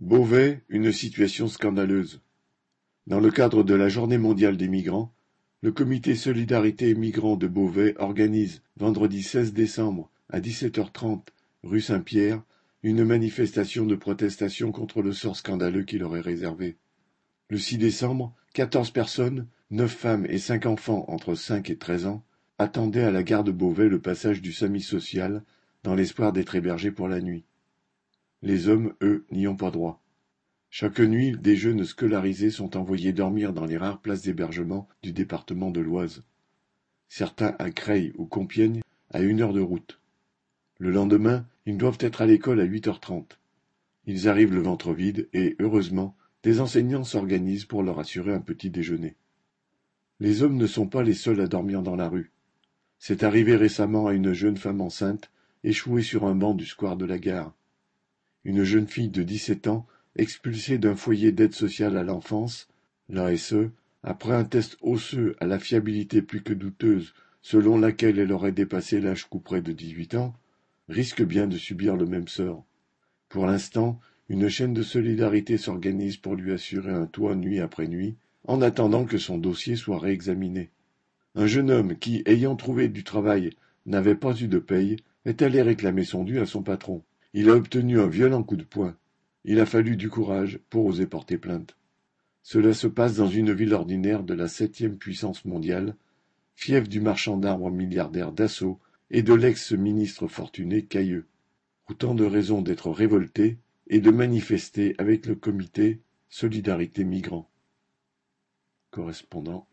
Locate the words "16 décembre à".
9.24-10.38